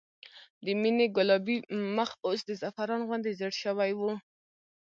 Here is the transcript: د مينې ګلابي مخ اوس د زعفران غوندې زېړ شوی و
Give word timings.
د 0.65 0.67
مينې 0.81 1.05
ګلابي 1.15 1.57
مخ 1.95 2.09
اوس 2.25 2.39
د 2.45 2.51
زعفران 2.61 3.01
غوندې 3.07 3.31
زېړ 3.39 3.51
شوی 3.63 3.91
و 3.99 4.01